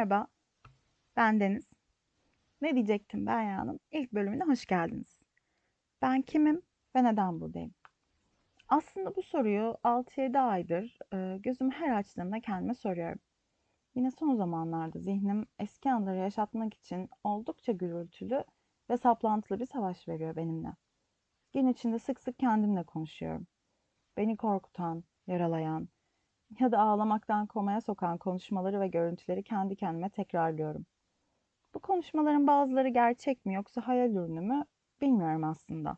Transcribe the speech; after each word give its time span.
Merhaba, 0.00 0.26
ben 1.16 1.40
Deniz. 1.40 1.72
Ne 2.60 2.74
diyecektim 2.74 3.26
ben 3.26 3.56
Hanım? 3.56 3.78
İlk 3.90 4.12
bölümüne 4.12 4.44
hoş 4.44 4.66
geldiniz. 4.66 5.18
Ben 6.02 6.22
kimim 6.22 6.62
ve 6.96 7.04
neden 7.04 7.40
buradayım? 7.40 7.74
Aslında 8.68 9.16
bu 9.16 9.22
soruyu 9.22 9.76
6-7 9.84 10.38
aydır 10.38 10.98
e, 11.12 11.38
gözümü 11.38 11.70
her 11.70 11.90
açtığımda 11.90 12.40
kendime 12.40 12.74
soruyorum. 12.74 13.18
Yine 13.94 14.10
son 14.10 14.34
zamanlarda 14.34 14.98
zihnim 14.98 15.46
eski 15.58 15.92
anları 15.92 16.16
yaşatmak 16.16 16.74
için 16.74 17.08
oldukça 17.24 17.72
gürültülü 17.72 18.44
ve 18.90 18.96
saplantılı 18.96 19.60
bir 19.60 19.66
savaş 19.66 20.08
veriyor 20.08 20.36
benimle. 20.36 20.72
Gün 21.52 21.68
içinde 21.68 21.98
sık 21.98 22.20
sık 22.20 22.38
kendimle 22.38 22.82
konuşuyorum. 22.82 23.46
Beni 24.16 24.36
korkutan, 24.36 25.04
yaralayan, 25.26 25.88
ya 26.58 26.72
da 26.72 26.78
ağlamaktan 26.78 27.46
komaya 27.46 27.80
sokan 27.80 28.18
konuşmaları 28.18 28.80
ve 28.80 28.88
görüntüleri 28.88 29.42
kendi 29.42 29.76
kendime 29.76 30.10
tekrarlıyorum. 30.10 30.86
Bu 31.74 31.78
konuşmaların 31.78 32.46
bazıları 32.46 32.88
gerçek 32.88 33.46
mi 33.46 33.54
yoksa 33.54 33.80
hayal 33.80 34.10
ürünü 34.10 34.40
mü 34.40 34.64
bilmiyorum 35.00 35.44
aslında. 35.44 35.96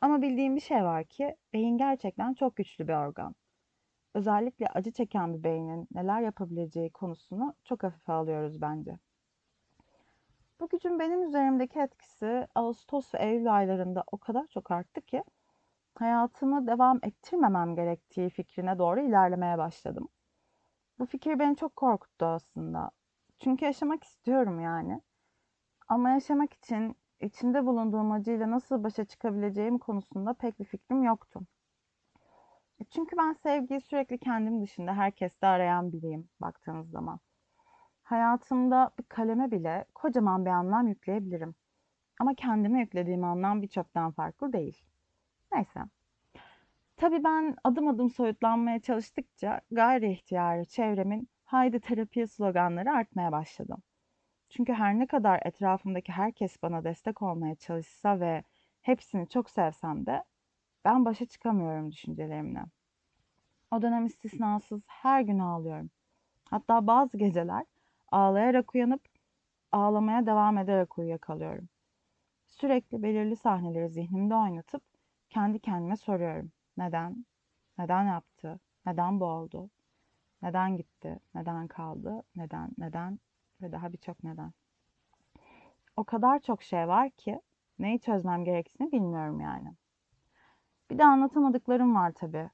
Ama 0.00 0.22
bildiğim 0.22 0.56
bir 0.56 0.60
şey 0.60 0.84
var 0.84 1.04
ki 1.04 1.36
beyin 1.52 1.78
gerçekten 1.78 2.34
çok 2.34 2.56
güçlü 2.56 2.88
bir 2.88 2.92
organ. 2.92 3.34
Özellikle 4.14 4.66
acı 4.66 4.92
çeken 4.92 5.34
bir 5.34 5.44
beynin 5.44 5.88
neler 5.94 6.20
yapabileceği 6.20 6.90
konusunu 6.90 7.54
çok 7.64 7.82
hafife 7.82 8.12
alıyoruz 8.12 8.62
bence. 8.62 8.98
Bu 10.60 10.68
gücün 10.68 10.98
benim 10.98 11.22
üzerimdeki 11.22 11.78
etkisi 11.78 12.46
Ağustos 12.54 13.14
ve 13.14 13.18
Eylül 13.18 13.54
aylarında 13.54 14.04
o 14.12 14.18
kadar 14.18 14.46
çok 14.46 14.70
arttı 14.70 15.00
ki 15.00 15.24
hayatımı 15.94 16.66
devam 16.66 16.98
ettirmemem 17.02 17.76
gerektiği 17.76 18.30
fikrine 18.30 18.78
doğru 18.78 19.00
ilerlemeye 19.00 19.58
başladım. 19.58 20.08
Bu 20.98 21.06
fikir 21.06 21.38
beni 21.38 21.56
çok 21.56 21.76
korkuttu 21.76 22.26
aslında. 22.26 22.90
Çünkü 23.38 23.64
yaşamak 23.64 24.04
istiyorum 24.04 24.60
yani. 24.60 25.00
Ama 25.88 26.10
yaşamak 26.10 26.52
için 26.52 26.96
içinde 27.20 27.66
bulunduğum 27.66 28.12
acıyla 28.12 28.50
nasıl 28.50 28.84
başa 28.84 29.04
çıkabileceğim 29.04 29.78
konusunda 29.78 30.34
pek 30.34 30.60
bir 30.60 30.64
fikrim 30.64 31.02
yoktu. 31.02 31.40
E 32.80 32.84
çünkü 32.84 33.16
ben 33.16 33.32
sevgiyi 33.32 33.80
sürekli 33.80 34.18
kendim 34.18 34.62
dışında 34.62 34.94
herkeste 34.94 35.46
arayan 35.46 35.92
biriyim 35.92 36.28
baktığınız 36.40 36.90
zaman. 36.90 37.20
Hayatımda 38.02 38.90
bir 38.98 39.04
kaleme 39.04 39.50
bile 39.50 39.84
kocaman 39.94 40.44
bir 40.44 40.50
anlam 40.50 40.88
yükleyebilirim. 40.88 41.54
Ama 42.20 42.34
kendime 42.34 42.80
yüklediğim 42.80 43.24
anlam 43.24 43.62
bir 43.62 43.68
çöpten 43.68 44.10
farklı 44.10 44.52
değil. 44.52 44.82
Neyse. 45.52 45.80
Tabii 46.96 47.24
ben 47.24 47.56
adım 47.64 47.88
adım 47.88 48.10
soyutlanmaya 48.10 48.80
çalıştıkça 48.80 49.60
gayri 49.70 50.12
ihtiyari 50.12 50.66
çevremin 50.66 51.28
haydi 51.44 51.80
terapiye 51.80 52.26
sloganları 52.26 52.90
artmaya 52.92 53.32
başladı. 53.32 53.76
Çünkü 54.50 54.72
her 54.72 54.98
ne 54.98 55.06
kadar 55.06 55.40
etrafımdaki 55.44 56.12
herkes 56.12 56.62
bana 56.62 56.84
destek 56.84 57.22
olmaya 57.22 57.54
çalışsa 57.54 58.20
ve 58.20 58.42
hepsini 58.82 59.28
çok 59.28 59.50
sevsem 59.50 60.06
de 60.06 60.24
ben 60.84 61.04
başa 61.04 61.26
çıkamıyorum 61.26 61.92
düşüncelerimle. 61.92 62.64
O 63.70 63.82
dönem 63.82 64.06
istisnasız 64.06 64.82
her 64.86 65.20
gün 65.20 65.38
ağlıyorum. 65.38 65.90
Hatta 66.44 66.86
bazı 66.86 67.18
geceler 67.18 67.64
ağlayarak 68.12 68.74
uyanıp 68.74 69.02
ağlamaya 69.72 70.26
devam 70.26 70.58
ederek 70.58 70.98
uyuyakalıyorum. 70.98 71.68
Sürekli 72.48 73.02
belirli 73.02 73.36
sahneleri 73.36 73.88
zihnimde 73.90 74.34
oynatıp 74.34 74.82
kendi 75.32 75.60
kendime 75.60 75.96
soruyorum. 75.96 76.52
Neden? 76.76 77.26
Neden 77.78 78.04
yaptı? 78.04 78.60
Neden 78.86 79.20
bu 79.20 79.24
oldu? 79.24 79.70
Neden 80.42 80.76
gitti? 80.76 81.20
Neden 81.34 81.68
kaldı? 81.68 82.22
Neden? 82.36 82.70
Neden? 82.78 83.18
Ve 83.62 83.72
daha 83.72 83.92
birçok 83.92 84.24
neden. 84.24 84.52
O 85.96 86.04
kadar 86.04 86.38
çok 86.40 86.62
şey 86.62 86.88
var 86.88 87.10
ki 87.10 87.40
neyi 87.78 88.00
çözmem 88.00 88.44
gerektiğini 88.44 88.92
bilmiyorum 88.92 89.40
yani. 89.40 89.74
Bir 90.90 90.98
de 90.98 91.04
anlatamadıklarım 91.04 91.94
var 91.94 92.12
tabii. 92.12 92.50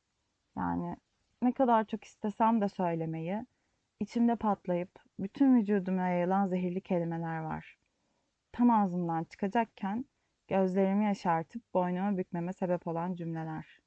Yani 0.56 0.96
ne 1.42 1.52
kadar 1.52 1.84
çok 1.84 2.04
istesem 2.04 2.60
de 2.60 2.68
söylemeyi, 2.68 3.46
içimde 4.00 4.36
patlayıp 4.36 4.90
bütün 5.18 5.56
vücuduma 5.56 6.08
yayılan 6.08 6.46
zehirli 6.46 6.80
kelimeler 6.80 7.38
var. 7.38 7.78
Tam 8.52 8.70
ağzımdan 8.70 9.24
çıkacakken 9.24 10.04
Gözlerimi 10.48 11.04
yaşartıp 11.04 11.74
boynumu 11.74 12.18
bükmeme 12.18 12.52
sebep 12.52 12.86
olan 12.86 13.14
cümleler. 13.14 13.78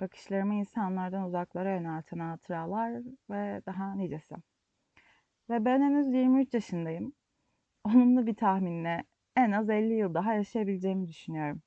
Bakışlarımı 0.00 0.54
insanlardan 0.54 1.24
uzaklara 1.24 1.74
yönelten 1.74 2.18
hatıralar 2.18 3.02
ve 3.30 3.62
daha 3.66 3.94
nicesi. 3.94 4.34
Ve 5.50 5.64
ben 5.64 5.82
henüz 5.82 6.06
23 6.14 6.54
yaşındayım. 6.54 7.12
Onunla 7.84 8.26
bir 8.26 8.34
tahminle 8.36 9.04
en 9.36 9.52
az 9.52 9.70
50 9.70 9.94
yıl 9.94 10.14
daha 10.14 10.34
yaşayabileceğimi 10.34 11.08
düşünüyorum. 11.08 11.62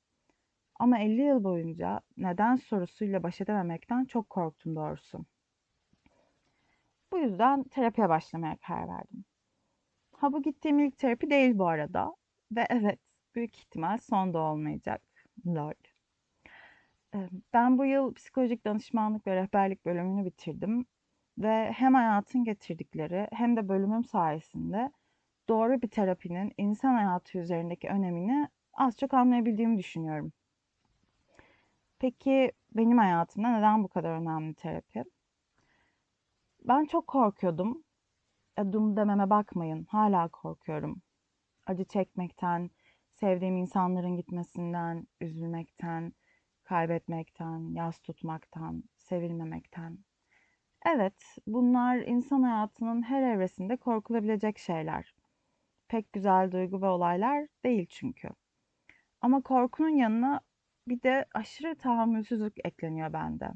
Ama 0.80 0.98
50 0.98 1.22
yıl 1.22 1.44
boyunca 1.44 2.00
neden 2.16 2.56
sorusuyla 2.56 3.22
baş 3.22 3.40
edememekten 3.40 4.04
çok 4.04 4.30
korktum 4.30 4.76
doğrusu. 4.76 5.24
Bu 7.12 7.18
yüzden 7.18 7.62
terapiye 7.62 8.08
başlamaya 8.08 8.56
karar 8.66 8.88
verdim. 8.88 9.24
Ha 10.12 10.32
bu 10.32 10.42
gittiğim 10.42 10.78
ilk 10.78 10.98
terapi 10.98 11.30
değil 11.30 11.58
bu 11.58 11.68
arada. 11.68 12.14
Ve 12.52 12.66
evet 12.70 12.98
büyük 13.38 13.58
ihtimal 13.58 13.98
son 13.98 14.34
da 14.34 14.38
olmayacak. 14.38 15.02
Lord. 15.46 15.84
Ben 17.52 17.78
bu 17.78 17.84
yıl 17.84 18.14
psikolojik 18.14 18.64
danışmanlık 18.64 19.26
ve 19.26 19.36
rehberlik 19.36 19.84
bölümünü 19.86 20.24
bitirdim 20.24 20.86
ve 21.38 21.72
hem 21.72 21.94
hayatın 21.94 22.44
getirdikleri 22.44 23.28
hem 23.32 23.56
de 23.56 23.68
bölümüm 23.68 24.04
sayesinde 24.04 24.92
doğru 25.48 25.82
bir 25.82 25.88
terapinin 25.88 26.52
insan 26.56 26.94
hayatı 26.94 27.38
üzerindeki 27.38 27.88
önemini 27.88 28.48
az 28.74 28.96
çok 28.98 29.14
anlayabildiğimi 29.14 29.78
düşünüyorum. 29.78 30.32
Peki 31.98 32.52
benim 32.72 32.98
hayatımda 32.98 33.48
neden 33.48 33.84
bu 33.84 33.88
kadar 33.88 34.10
önemli 34.10 34.54
terapi? 34.54 35.04
Ben 36.68 36.84
çok 36.84 37.06
korkuyordum. 37.06 37.84
Dum 38.72 38.96
dememe 38.96 39.30
bakmayın. 39.30 39.86
Hala 39.90 40.28
korkuyorum. 40.28 41.02
Acı 41.66 41.84
çekmekten, 41.84 42.70
sevdiğim 43.20 43.56
insanların 43.56 44.16
gitmesinden, 44.16 45.06
üzülmekten, 45.20 46.12
kaybetmekten, 46.64 47.74
yas 47.74 47.98
tutmaktan, 47.98 48.84
sevilmemekten. 48.96 49.98
Evet, 50.86 51.36
bunlar 51.46 51.96
insan 51.96 52.42
hayatının 52.42 53.02
her 53.02 53.22
evresinde 53.22 53.76
korkulabilecek 53.76 54.58
şeyler. 54.58 55.14
Pek 55.88 56.12
güzel 56.12 56.52
duygu 56.52 56.82
ve 56.82 56.86
olaylar 56.86 57.46
değil 57.64 57.86
çünkü. 57.90 58.28
Ama 59.20 59.42
korkunun 59.42 59.96
yanına 59.96 60.40
bir 60.88 61.02
de 61.02 61.26
aşırı 61.34 61.78
tahammülsüzlük 61.78 62.66
ekleniyor 62.66 63.12
bende. 63.12 63.50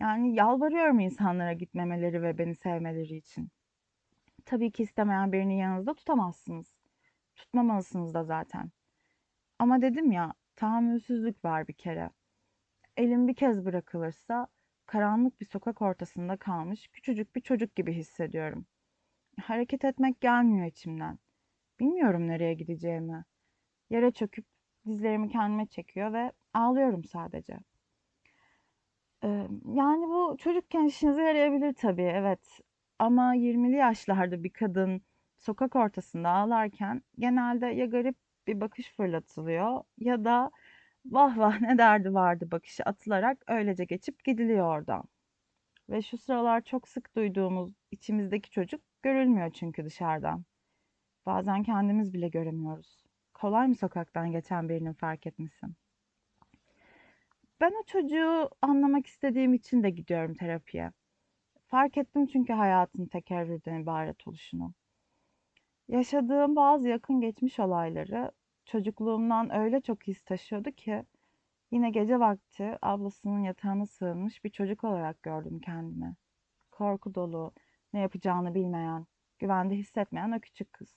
Yani 0.00 0.34
yalvarıyorum 0.34 1.00
insanlara 1.00 1.52
gitmemeleri 1.52 2.22
ve 2.22 2.38
beni 2.38 2.54
sevmeleri 2.54 3.16
için. 3.16 3.48
Tabii 4.44 4.70
ki 4.70 4.82
istemeyen 4.82 5.32
birini 5.32 5.58
yanınızda 5.58 5.94
tutamazsınız. 5.94 6.74
Tutmamalısınız 7.36 8.14
da 8.14 8.24
zaten. 8.24 8.70
Ama 9.58 9.82
dedim 9.82 10.12
ya 10.12 10.34
tahammülsüzlük 10.56 11.44
var 11.44 11.68
bir 11.68 11.72
kere. 11.72 12.10
Elim 12.96 13.28
bir 13.28 13.34
kez 13.34 13.64
bırakılırsa 13.64 14.46
karanlık 14.86 15.40
bir 15.40 15.46
sokak 15.46 15.82
ortasında 15.82 16.36
kalmış 16.36 16.88
küçücük 16.88 17.36
bir 17.36 17.40
çocuk 17.40 17.76
gibi 17.76 17.92
hissediyorum. 17.92 18.66
Hareket 19.42 19.84
etmek 19.84 20.20
gelmiyor 20.20 20.66
içimden. 20.66 21.18
Bilmiyorum 21.80 22.28
nereye 22.28 22.54
gideceğimi. 22.54 23.24
Yere 23.90 24.10
çöküp 24.12 24.46
dizlerimi 24.86 25.28
kendime 25.28 25.66
çekiyor 25.66 26.12
ve 26.12 26.32
ağlıyorum 26.54 27.04
sadece. 27.04 27.58
Ee, 29.24 29.48
yani 29.74 30.08
bu 30.08 30.36
çocukken 30.38 30.84
işinize 30.84 31.22
yarayabilir 31.22 31.72
tabii 31.72 32.02
evet. 32.02 32.60
Ama 32.98 33.34
20'li 33.34 33.76
yaşlarda 33.76 34.44
bir 34.44 34.50
kadın 34.50 35.02
sokak 35.38 35.76
ortasında 35.76 36.28
ağlarken 36.30 37.02
genelde 37.18 37.66
ya 37.66 37.86
garip 37.86 38.16
bir 38.46 38.60
bakış 38.60 38.92
fırlatılıyor 38.96 39.82
ya 39.98 40.24
da 40.24 40.50
vah 41.06 41.38
vah 41.38 41.60
ne 41.60 41.78
derdi 41.78 42.14
vardı 42.14 42.50
bakışı 42.50 42.82
atılarak 42.82 43.44
öylece 43.48 43.84
geçip 43.84 44.24
gidiliyor 44.24 44.78
oradan. 44.78 45.04
Ve 45.90 46.02
şu 46.02 46.18
sıralar 46.18 46.60
çok 46.60 46.88
sık 46.88 47.16
duyduğumuz 47.16 47.72
içimizdeki 47.90 48.50
çocuk 48.50 48.80
görülmüyor 49.02 49.52
çünkü 49.52 49.84
dışarıdan. 49.84 50.44
Bazen 51.26 51.62
kendimiz 51.62 52.12
bile 52.14 52.28
göremiyoruz. 52.28 53.04
Kolay 53.34 53.68
mı 53.68 53.74
sokaktan 53.74 54.32
geçen 54.32 54.68
birinin 54.68 54.92
fark 54.92 55.26
etmesi? 55.26 55.66
Ben 57.60 57.70
o 57.70 57.84
çocuğu 57.86 58.50
anlamak 58.62 59.06
istediğim 59.06 59.54
için 59.54 59.82
de 59.82 59.90
gidiyorum 59.90 60.34
terapiye. 60.34 60.92
Fark 61.66 61.98
ettim 61.98 62.26
çünkü 62.26 62.52
hayatın 62.52 63.06
tekerrürden 63.06 63.80
ibaret 63.80 64.28
oluşunu. 64.28 64.74
Yaşadığım 65.88 66.56
bazı 66.56 66.88
yakın 66.88 67.20
geçmiş 67.20 67.60
olayları 67.60 68.32
çocukluğumdan 68.64 69.54
öyle 69.54 69.80
çok 69.80 70.06
his 70.06 70.22
taşıyordu 70.22 70.70
ki 70.70 71.04
yine 71.70 71.90
gece 71.90 72.20
vakti 72.20 72.78
ablasının 72.82 73.42
yatağına 73.42 73.86
sığınmış 73.86 74.44
bir 74.44 74.50
çocuk 74.50 74.84
olarak 74.84 75.22
gördüm 75.22 75.60
kendimi. 75.60 76.16
Korku 76.70 77.14
dolu, 77.14 77.52
ne 77.92 78.00
yapacağını 78.00 78.54
bilmeyen, 78.54 79.06
güvende 79.38 79.74
hissetmeyen 79.74 80.32
o 80.32 80.40
küçük 80.40 80.72
kız. 80.72 80.96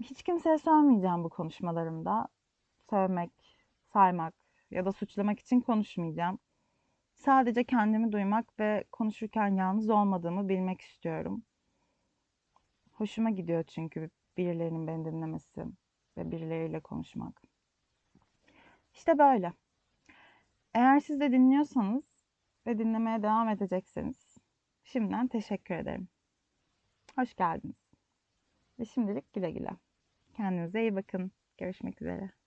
Hiç 0.00 0.22
kimseye 0.22 0.58
söylemeyeceğim 0.58 1.24
bu 1.24 1.28
konuşmalarımda. 1.28 2.28
Sövmek, 2.90 3.32
saymak 3.92 4.34
ya 4.70 4.84
da 4.84 4.92
suçlamak 4.92 5.40
için 5.40 5.60
konuşmayacağım. 5.60 6.38
Sadece 7.14 7.64
kendimi 7.64 8.12
duymak 8.12 8.60
ve 8.60 8.84
konuşurken 8.92 9.56
yalnız 9.56 9.90
olmadığımı 9.90 10.48
bilmek 10.48 10.80
istiyorum. 10.80 11.42
Hoşuma 12.92 13.30
gidiyor 13.30 13.62
çünkü 13.62 14.10
birilerinin 14.36 14.86
beni 14.86 15.04
dinlemesi 15.04 15.64
ve 16.16 16.30
birileriyle 16.30 16.80
konuşmak. 16.80 17.42
İşte 18.94 19.18
böyle. 19.18 19.52
Eğer 20.74 21.00
siz 21.00 21.20
de 21.20 21.32
dinliyorsanız 21.32 22.04
ve 22.66 22.78
dinlemeye 22.78 23.22
devam 23.22 23.48
edecekseniz 23.48 24.38
şimdiden 24.84 25.28
teşekkür 25.28 25.74
ederim. 25.74 26.08
Hoş 27.16 27.34
geldiniz. 27.34 27.92
Ve 28.78 28.84
şimdilik 28.84 29.32
güle 29.32 29.50
güle. 29.50 29.70
Kendinize 30.36 30.80
iyi 30.80 30.96
bakın. 30.96 31.32
Görüşmek 31.58 32.02
üzere. 32.02 32.41